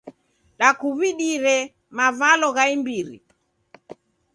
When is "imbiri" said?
2.75-3.17